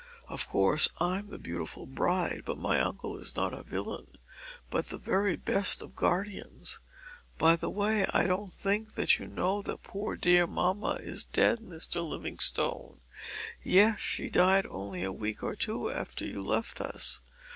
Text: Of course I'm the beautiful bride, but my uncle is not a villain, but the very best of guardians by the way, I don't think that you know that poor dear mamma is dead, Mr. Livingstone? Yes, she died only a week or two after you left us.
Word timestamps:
Of 0.27 0.47
course 0.49 0.89
I'm 0.99 1.27
the 1.27 1.37
beautiful 1.37 1.85
bride, 1.85 2.41
but 2.43 2.57
my 2.57 2.79
uncle 2.81 3.17
is 3.19 3.35
not 3.35 3.53
a 3.53 3.61
villain, 3.61 4.07
but 4.71 4.87
the 4.87 4.97
very 4.97 5.35
best 5.35 5.83
of 5.83 5.95
guardians 5.95 6.79
by 7.37 7.55
the 7.55 7.69
way, 7.69 8.07
I 8.11 8.25
don't 8.25 8.51
think 8.51 8.95
that 8.95 9.19
you 9.19 9.27
know 9.27 9.61
that 9.61 9.83
poor 9.83 10.15
dear 10.15 10.47
mamma 10.47 10.97
is 11.01 11.23
dead, 11.23 11.59
Mr. 11.59 12.03
Livingstone? 12.03 13.01
Yes, 13.61 13.99
she 13.99 14.31
died 14.31 14.65
only 14.65 15.03
a 15.03 15.11
week 15.11 15.43
or 15.43 15.55
two 15.55 15.91
after 15.91 16.25
you 16.25 16.41
left 16.41 16.81
us. 16.81 17.21